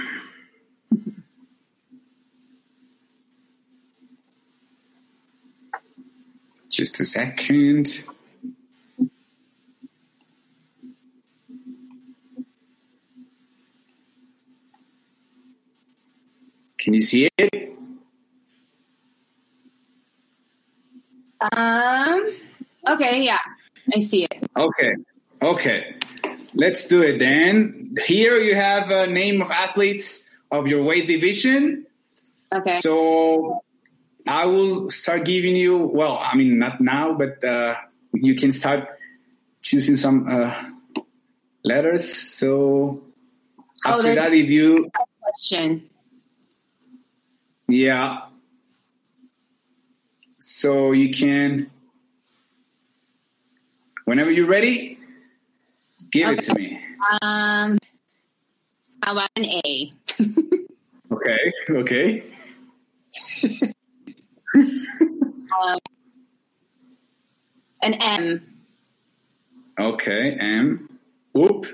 [6.71, 8.05] Just a second.
[16.79, 17.77] Can you see it?
[21.53, 22.37] Um.
[22.89, 23.39] Okay, yeah,
[23.95, 24.49] I see it.
[24.57, 24.95] Okay.
[25.43, 25.97] Okay.
[26.55, 27.95] Let's do it then.
[28.07, 31.87] Here you have a name of athletes of your weight division.
[32.55, 32.81] Okay.
[32.81, 33.63] So
[34.27, 37.75] I will start giving you, well, I mean, not now, but uh,
[38.15, 38.89] you can start
[39.63, 40.55] choosing some uh,
[41.65, 42.07] letters.
[42.17, 43.03] So
[43.85, 45.91] Oh, after there's- that, if you, Question.
[47.69, 48.21] yeah.
[50.41, 51.71] So you can,
[54.07, 54.99] whenever you're ready,
[56.11, 56.81] give it to me.
[57.21, 57.77] Um.
[59.03, 59.93] How about an A?
[61.13, 61.53] Okay.
[61.71, 62.23] Okay.
[64.55, 65.79] Um,
[67.83, 68.59] an M.
[69.79, 70.37] Okay.
[70.41, 70.99] M.
[71.33, 71.67] Whoop.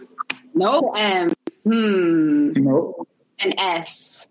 [0.54, 1.32] No M.
[1.64, 2.52] Hmm.
[2.52, 3.06] No.
[3.40, 4.28] An S.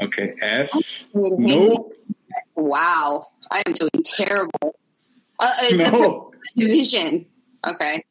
[0.00, 0.34] Okay.
[0.40, 1.06] S.
[1.14, 1.92] Nope.
[2.54, 4.74] Wow, I am doing terrible.
[5.38, 6.32] Uh, it's No.
[6.56, 7.26] division.
[7.66, 8.04] Okay.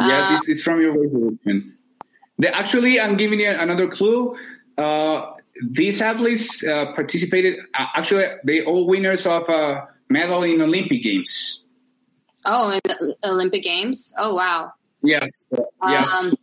[0.00, 1.76] Yes, Uh, it's, it's from your resolution.
[2.38, 4.36] The, actually, I'm giving you another clue.
[4.76, 5.32] uh,
[5.70, 7.58] these athletes uh, participated.
[7.72, 11.62] Uh, actually, they all winners of uh, medal in Olympic Games.
[12.44, 14.12] Oh, in the Olympic Games.
[14.18, 14.72] Oh, wow.
[15.02, 15.46] Yes.
[15.88, 16.12] yes.
[16.12, 16.34] Um,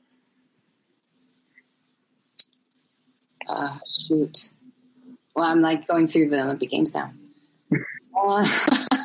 [3.47, 4.49] uh, shoot.
[5.36, 7.13] Well, I'm like going through the Olympic Games now.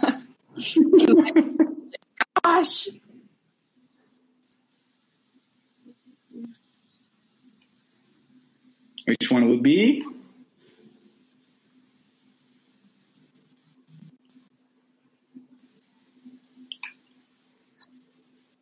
[2.45, 2.89] Gosh.
[9.07, 10.05] Which one would be?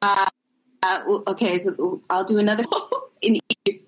[0.03, 0.27] Uh,
[0.83, 1.65] uh, okay,
[2.11, 2.65] I'll do another
[3.23, 3.81] in E.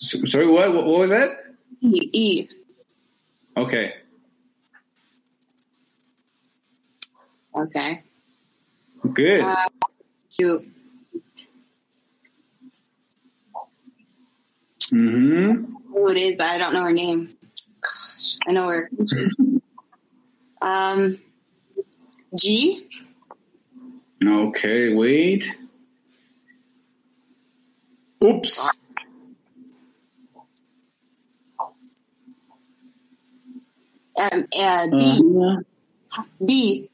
[0.00, 0.72] S- Sorry, what?
[0.72, 1.38] What was that?
[1.82, 2.48] E.
[3.56, 3.92] Okay.
[7.54, 8.02] Okay.
[9.12, 9.40] Good.
[9.42, 9.68] Uh,
[10.30, 10.74] shoot.
[14.94, 15.72] mm-hmm.
[15.92, 17.36] who it is, but I don't know her name.
[17.80, 18.90] Gosh, I know her.
[20.62, 21.18] um,
[22.38, 22.86] G.
[24.24, 25.56] Okay, wait.
[28.24, 28.58] Oops.
[34.16, 35.22] Um, uh, B.
[36.16, 36.90] Uh, B.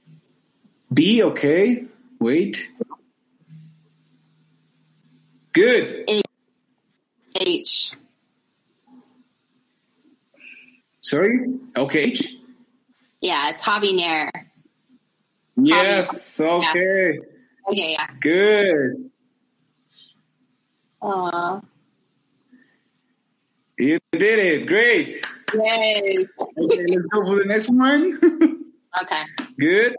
[0.92, 1.85] B, okay.
[2.18, 2.68] Wait.
[5.53, 6.09] Good.
[7.35, 7.92] H.
[11.00, 11.59] Sorry?
[11.76, 12.00] Okay.
[12.00, 12.37] H?
[13.20, 14.31] Yeah, it's Hobby Nair.
[15.57, 17.18] Yes, okay.
[17.68, 18.07] Okay, yeah.
[18.20, 19.11] Good.
[21.03, 21.61] Aw.
[23.79, 24.66] You did it.
[24.66, 25.24] Great.
[25.55, 26.26] Yes.
[26.38, 28.57] Okay, let's go for the next one.
[29.00, 29.22] Okay.
[29.57, 29.94] Good.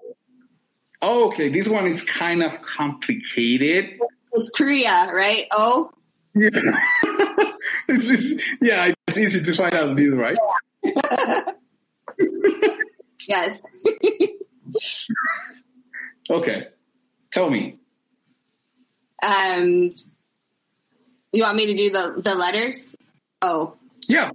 [1.03, 3.99] Okay, this one is kind of complicated.
[4.33, 5.45] It's Korea, right?
[5.51, 5.91] Oh.
[6.35, 6.49] Yeah.
[7.87, 10.37] it's just, yeah, it's easy to find out these, right?
[13.27, 13.61] Yes.
[16.29, 16.67] Okay.
[17.33, 17.77] Tell me.
[19.21, 19.89] um,
[21.33, 22.95] you want me to do the the letters?
[23.41, 23.75] Oh.
[24.07, 24.31] Yeah.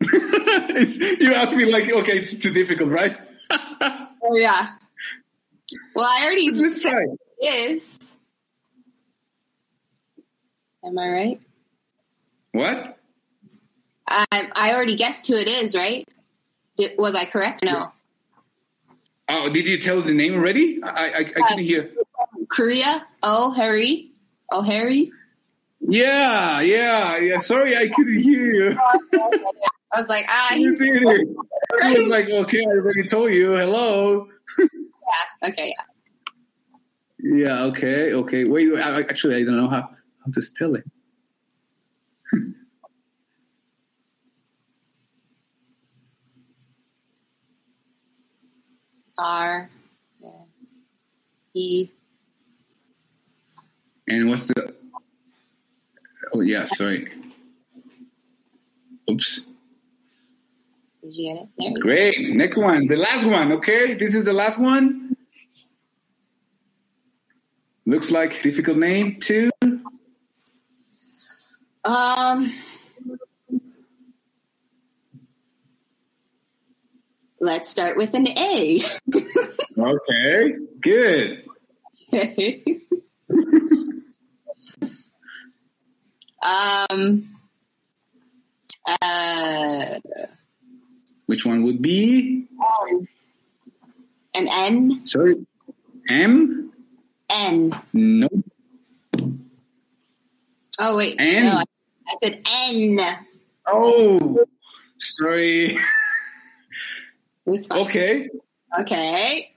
[0.00, 3.18] it's, you asked me like, okay, it's too difficult, right?
[3.50, 4.70] Oh yeah.
[5.94, 6.84] Well, I already Let's
[7.42, 7.98] is.
[10.84, 11.40] Am I right?
[12.52, 12.98] What?
[14.06, 16.06] I I already guessed who it is, right?
[16.76, 17.64] Did, was I correct?
[17.64, 17.92] No.
[19.28, 20.80] Oh, did you tell the name already?
[20.82, 21.90] I I, I uh, couldn't hear.
[22.48, 23.06] Korea.
[23.22, 24.10] Oh, Harry.
[24.50, 25.10] Oh, Harry.
[25.80, 27.38] Yeah, yeah, yeah.
[27.38, 28.78] Sorry, I couldn't hear you.
[29.16, 29.52] Oh,
[29.94, 30.82] I was like, ah, he's.
[30.82, 33.52] I was like, okay, I already told you.
[33.52, 34.28] Hello.
[34.58, 35.48] yeah.
[35.48, 35.72] Okay.
[37.18, 37.36] Yeah.
[37.46, 37.64] Yeah.
[37.66, 38.12] Okay.
[38.12, 38.44] Okay.
[38.44, 38.72] Wait.
[38.72, 40.84] wait, I, actually, I don't know how how to spell it.
[49.16, 49.70] R.
[50.20, 50.28] Yeah.
[51.54, 51.90] E.
[54.08, 54.74] And what's the?
[56.32, 56.64] Oh yeah.
[56.64, 57.12] Sorry.
[59.08, 59.42] Oops.
[61.04, 61.48] Did you get it?
[61.58, 61.80] There we go.
[61.82, 62.34] Great.
[62.34, 62.86] Next one.
[62.86, 63.52] The last one.
[63.52, 63.92] Okay.
[63.94, 65.14] This is the last one.
[67.84, 69.50] Looks like difficult name too.
[71.84, 72.54] Um.
[77.38, 78.80] Let's start with an A.
[79.76, 80.54] Okay.
[80.80, 81.44] Good.
[86.42, 87.28] um.
[89.02, 89.98] Uh.
[91.26, 92.46] Which one would be?
[94.34, 95.02] An N.
[95.06, 95.46] Sorry.
[96.08, 96.72] M.
[97.30, 97.80] N.
[97.92, 98.28] No.
[100.78, 101.16] Oh wait.
[101.18, 101.44] N.
[101.46, 101.64] No, I,
[102.22, 102.98] said N.
[103.66, 104.44] Oh.
[104.98, 105.78] Sorry.
[107.70, 108.28] Okay.
[108.80, 109.50] Okay.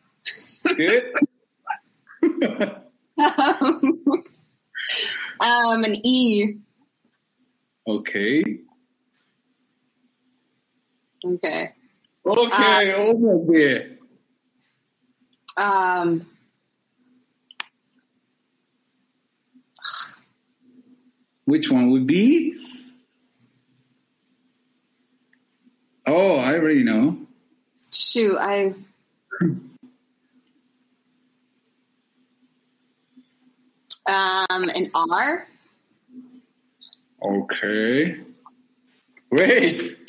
[0.64, 1.14] Good.
[5.40, 6.56] um, an E.
[7.88, 8.44] okay.
[11.36, 11.72] Okay.
[12.26, 12.94] Okay.
[12.94, 13.98] Almost there.
[15.58, 16.28] Um.
[21.46, 22.54] Which one would be?
[26.06, 27.18] Oh, I already know.
[27.94, 28.74] Shoot, I.
[34.10, 35.46] Um, an R.
[37.22, 38.16] Okay.
[39.30, 40.07] Wait.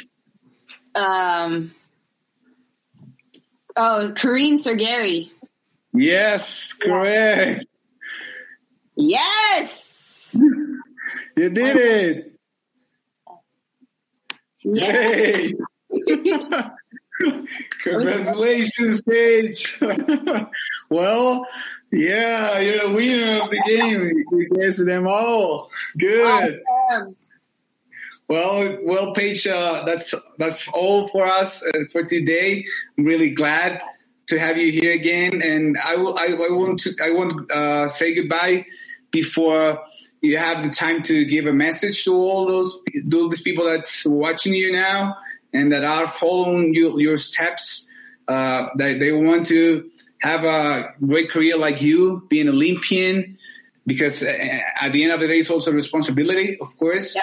[0.95, 1.75] Um.
[3.77, 5.31] Oh, Kareen Sergeri.
[5.95, 7.67] Yes, correct.
[8.97, 10.37] Yes.
[11.37, 12.33] You did it.
[14.65, 14.93] Yeah.
[14.93, 15.57] Great.
[17.83, 19.81] Congratulations, Paige.
[20.91, 21.47] well,
[21.93, 24.25] yeah, you're the winner of the game.
[24.31, 25.71] You guessed them all.
[25.97, 26.61] Good.
[26.91, 27.17] Awesome.
[28.29, 32.67] Well, well, Paige, uh, that's that's all for us uh, for today.
[32.99, 33.81] I'm really glad
[34.27, 36.19] to have you here again, and I will.
[36.19, 36.95] I, I want to.
[37.03, 38.67] I want uh, say goodbye
[39.11, 39.81] before
[40.21, 44.53] you have the time to give a message to all those those people that's watching
[44.53, 45.17] you now
[45.55, 47.87] and that are following you, your steps.
[48.29, 53.39] Uh, that they want to have a great career like you, be an Olympian,
[53.87, 54.27] because uh,
[54.79, 57.15] at the end of the day, it's also a responsibility, of course.
[57.15, 57.23] Yeah.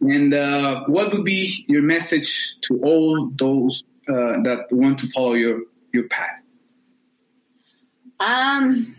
[0.00, 5.34] And uh, what would be your message to all those uh, that want to follow
[5.34, 6.40] your your path?
[8.18, 8.96] Um,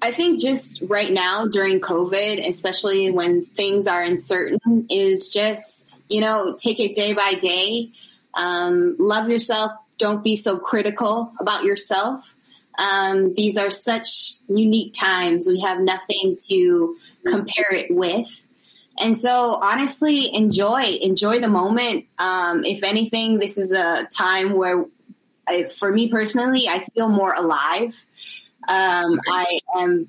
[0.00, 6.20] I think just right now during COVID, especially when things are uncertain, is just, you
[6.20, 7.90] know, take it day by day.
[8.34, 9.72] Um, love yourself.
[9.98, 12.36] Don't be so critical about yourself.
[12.78, 15.48] Um, these are such unique times.
[15.48, 18.46] We have nothing to compare it with.
[19.00, 22.06] And so honestly, enjoy, enjoy the moment.
[22.18, 24.84] Um, if anything, this is a time where
[25.46, 27.94] I, for me personally, I feel more alive.
[28.68, 30.08] Um, I am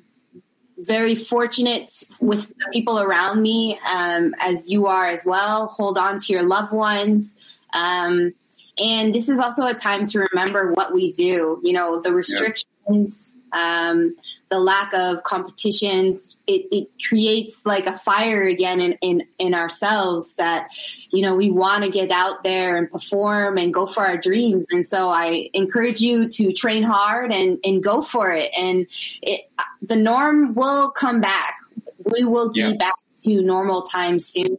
[0.77, 5.67] very fortunate with the people around me, um, as you are as well.
[5.67, 7.37] Hold on to your loved ones.
[7.73, 8.33] Um,
[8.77, 11.59] and this is also a time to remember what we do.
[11.63, 14.15] You know, the restrictions, um,
[14.49, 20.35] the lack of competitions, it, it creates like a fire again in, in, in ourselves
[20.35, 20.69] that,
[21.11, 24.67] you know, we want to get out there and perform and go for our dreams.
[24.71, 28.49] And so I encourage you to train hard and, and go for it.
[28.57, 28.87] And
[29.21, 29.49] it,
[29.81, 31.55] the norm will come back.
[32.03, 32.73] We will be Yeah.
[32.77, 34.57] back to normal times soon.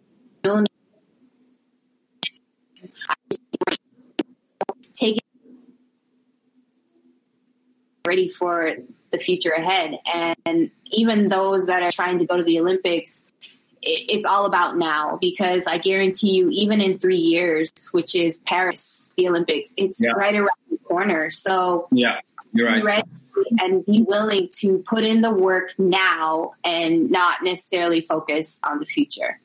[4.95, 5.25] Take it
[8.07, 8.75] ready for
[9.11, 9.99] the future ahead.
[10.45, 13.25] And even those that are trying to go to the Olympics,
[13.83, 19.13] it's all about now because I guarantee you, even in three years, which is Paris,
[19.17, 20.11] the Olympics, it's Yeah.
[20.13, 21.31] right around the corner.
[21.31, 22.21] So Yeah,
[22.53, 23.09] you're be ready
[23.61, 28.87] and be willing to put in the work now and not necessarily focus on the
[28.87, 29.41] future.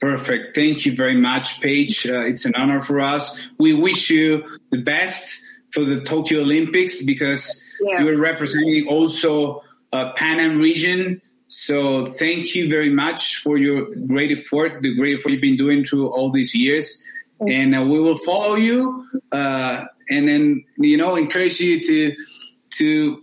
[0.00, 0.56] Perfect.
[0.56, 2.08] Thank you very much, Paige.
[2.08, 3.38] Uh, it's an honor for us.
[3.58, 5.38] We wish you the best
[5.72, 8.00] for the Tokyo Olympics because Yeah.
[8.00, 9.62] you are representing also
[9.92, 11.20] uh, Pan Am region.
[11.48, 15.84] So thank you very much for your great effort, the great effort you've been doing
[15.84, 17.02] through all these years.
[17.46, 22.14] And uh, we will follow you, uh, and then you know encourage you to
[22.78, 23.22] to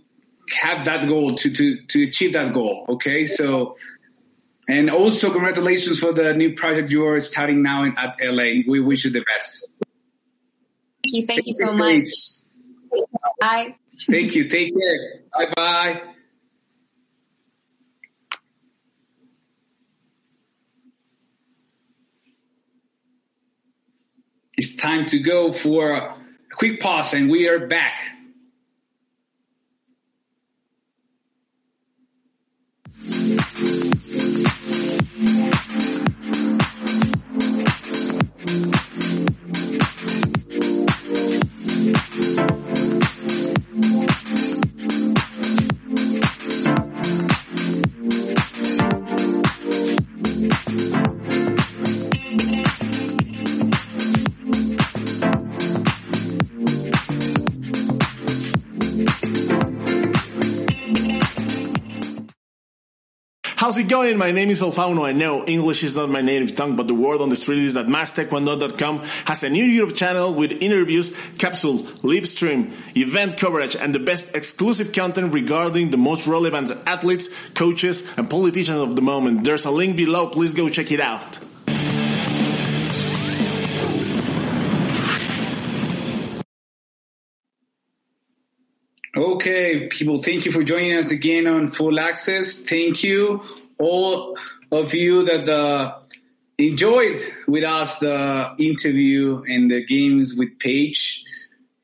[0.50, 2.84] have that goal to to to achieve that goal.
[2.90, 3.78] Okay, so
[4.68, 8.60] and also congratulations for the new project you are starting now in, at LA.
[8.68, 9.66] We wish you the best.
[11.02, 11.26] Thank you.
[11.26, 12.04] Thank you so much.
[13.40, 13.74] Bye.
[14.06, 14.48] Thank you.
[14.48, 15.20] Take care.
[15.34, 16.02] Bye bye.
[24.56, 26.16] It's time to go for a
[26.58, 27.98] quick pause and we are back.
[63.60, 64.16] How's it going?
[64.16, 65.06] My name is Alfauno.
[65.06, 67.74] I know English is not my native tongue, but the word on the street is
[67.74, 73.94] that MasTaekwondo.com has a new YouTube channel with interviews, capsules, live stream, event coverage, and
[73.94, 79.44] the best exclusive content regarding the most relevant athletes, coaches, and politicians of the moment.
[79.44, 80.28] There's a link below.
[80.28, 81.38] Please go check it out.
[89.20, 92.54] Okay, people, thank you for joining us again on Full Access.
[92.54, 93.42] Thank you,
[93.78, 94.38] all
[94.72, 95.98] of you that uh,
[96.56, 101.26] enjoyed with us the interview and the games with Paige.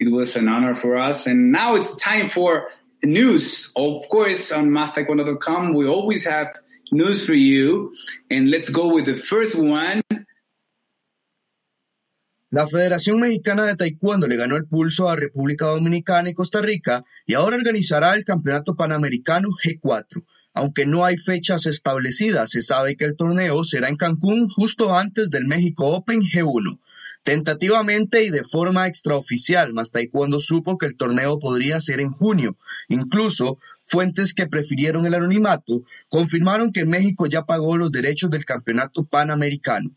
[0.00, 1.26] It was an honor for us.
[1.26, 2.68] And now it's time for
[3.02, 3.70] news.
[3.76, 6.56] Of course, on mastaekwondo.com, we always have
[6.90, 7.92] news for you.
[8.30, 10.00] And let's go with the first one.
[12.56, 17.04] La Federación Mexicana de Taekwondo le ganó el pulso a República Dominicana y Costa Rica
[17.26, 20.24] y ahora organizará el Campeonato Panamericano G4.
[20.54, 25.28] Aunque no hay fechas establecidas, se sabe que el torneo será en Cancún justo antes
[25.28, 26.80] del México Open G1.
[27.24, 32.56] Tentativamente y de forma extraoficial, más Taekwondo supo que el torneo podría ser en junio.
[32.88, 39.04] Incluso, fuentes que prefirieron el anonimato confirmaron que México ya pagó los derechos del campeonato
[39.04, 39.90] panamericano.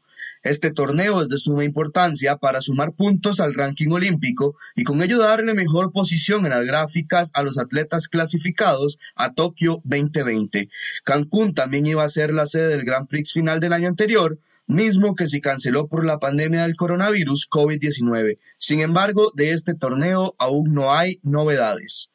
[0.44, 5.20] Este torneo es de suma importancia para sumar puntos al ranking olímpico y con ello
[5.20, 10.70] darle mejor posición en las gráficas a los atletas clasificados a Tokio 2020.
[11.04, 15.16] Cancún también iba a ser la sede del Grand Prix final del año anterior, mismo
[15.16, 18.38] que se canceló por la pandemia del coronavirus COVID-19.
[18.58, 22.10] Sin embargo, de este torneo aún no hay novedades.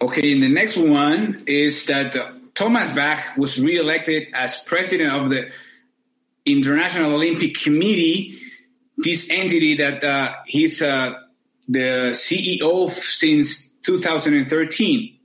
[0.00, 2.14] Okay, the next one is that
[2.54, 5.50] Thomas Bach was re-elected as president of the
[6.52, 8.38] International Olympic Committee,
[8.96, 11.14] this entity that uh, he's uh,
[11.68, 15.17] the CEO since 2013.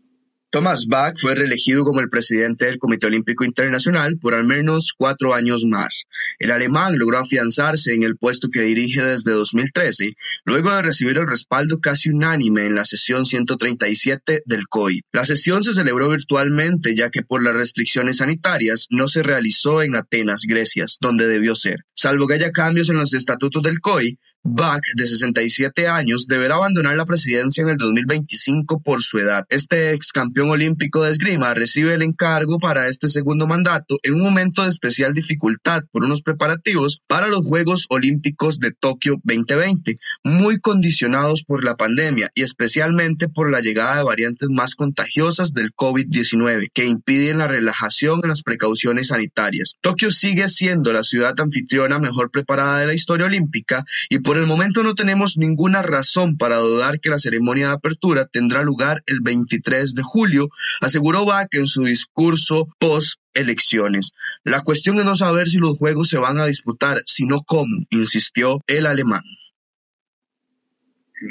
[0.54, 5.34] Thomas Bach fue reelegido como el presidente del Comité Olímpico Internacional por al menos cuatro
[5.34, 6.04] años más.
[6.38, 10.14] El alemán logró afianzarse en el puesto que dirige desde 2013,
[10.46, 15.02] luego de recibir el respaldo casi unánime en la sesión 137 del COI.
[15.12, 19.96] La sesión se celebró virtualmente ya que por las restricciones sanitarias no se realizó en
[19.96, 21.80] Atenas, Grecia, donde debió ser.
[21.96, 26.98] Salvo que haya cambios en los estatutos del COI, Bach, de 67 años, deberá abandonar
[26.98, 29.46] la presidencia en el 2025 por su edad.
[29.48, 34.22] Este ex campeón olímpico de esgrima recibe el encargo para este segundo mandato en un
[34.22, 40.60] momento de especial dificultad por unos preparativos para los Juegos Olímpicos de Tokio 2020, muy
[40.60, 46.68] condicionados por la pandemia y especialmente por la llegada de variantes más contagiosas del COVID-19
[46.74, 49.76] que impiden la relajación en las precauciones sanitarias.
[49.80, 54.42] Tokio sigue siendo la ciudad anfitriona mejor preparada de la historia olímpica y por por
[54.42, 59.04] el momento no tenemos ninguna razón para dudar que la ceremonia de apertura tendrá lugar
[59.06, 60.50] el 23 de julio,
[60.82, 64.14] aseguró Bach en su discurso post elecciones.
[64.44, 68.64] La cuestión es no saber si los juegos se van a disputar, sino cómo, insistió
[68.66, 69.22] el alemán.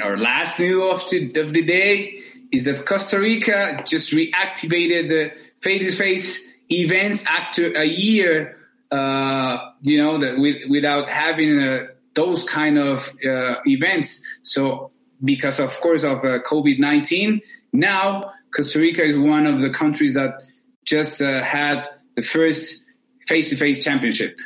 [0.01, 2.23] Our last news of the, day
[2.53, 8.59] is that Costa Rica just reactivated the face-to-face events after a year,
[8.91, 10.39] uh, you know, that
[10.69, 14.21] without having a those kind of uh, events.
[14.43, 14.91] So
[15.23, 17.41] because of course of uh, COVID-19,
[17.71, 20.33] now Costa Rica is one of the countries that
[20.85, 22.83] just uh, had the first
[23.27, 24.37] face-to-face championship.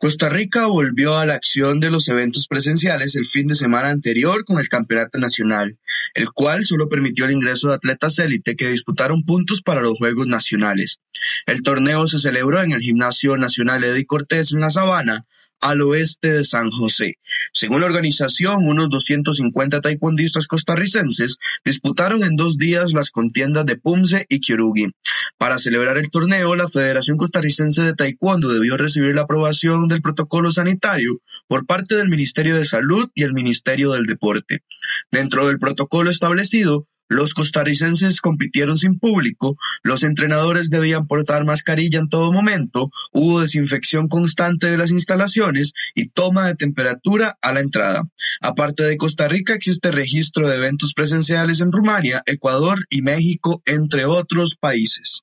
[0.00, 4.44] Costa Rica volvió a la acción de los eventos presenciales el fin de semana anterior
[4.44, 5.76] con el Campeonato Nacional,
[6.14, 10.28] el cual solo permitió el ingreso de atletas élite que disputaron puntos para los Juegos
[10.28, 11.00] Nacionales.
[11.46, 15.26] El torneo se celebró en el Gimnasio Nacional Eddie Cortés en La Sabana,
[15.60, 17.18] al oeste de San José.
[17.52, 24.26] Según la organización, unos 250 taekwondistas costarricenses disputaron en dos días las contiendas de Pumse
[24.28, 24.88] y Kyorugi.
[25.36, 30.52] Para celebrar el torneo, la Federación Costarricense de Taekwondo debió recibir la aprobación del protocolo
[30.52, 34.62] sanitario por parte del Ministerio de Salud y el Ministerio del Deporte.
[35.10, 42.08] Dentro del protocolo establecido, los costarricenses compitieron sin público, los entrenadores debían portar mascarilla en
[42.08, 48.02] todo momento, hubo desinfección constante de las instalaciones y toma de temperatura a la entrada.
[48.40, 54.04] Aparte de Costa Rica existe registro de eventos presenciales en Rumania, Ecuador y México, entre
[54.04, 55.22] otros países.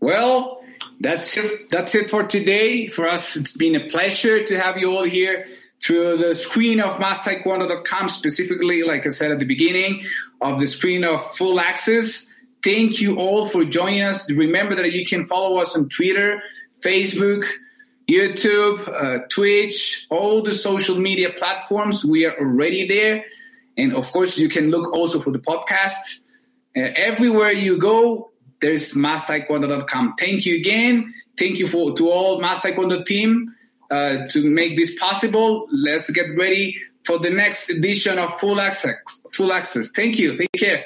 [0.00, 0.60] Well,
[1.00, 2.88] that's it, that's it for today.
[2.88, 5.46] For us, it's been a pleasure to have you all here.
[5.84, 10.04] Through the screen of mastaekwondo.com, specifically, like I said at the beginning,
[10.40, 12.26] of the screen of full access.
[12.62, 14.30] Thank you all for joining us.
[14.30, 16.42] Remember that you can follow us on Twitter,
[16.80, 17.46] Facebook,
[18.08, 22.04] YouTube, uh, Twitch, all the social media platforms.
[22.04, 23.24] We are already there.
[23.76, 26.20] And of course, you can look also for the podcast.
[26.76, 30.14] Uh, everywhere you go, there's mastaekwondo.com.
[30.18, 31.14] Thank you again.
[31.38, 33.54] Thank you for to all MasTaekwondo team
[33.90, 35.66] uh, to make this possible.
[35.70, 38.96] Let's get ready for the next edition of Full Access.
[39.32, 39.90] Full Access.
[39.94, 40.36] Thank you.
[40.36, 40.84] Take care.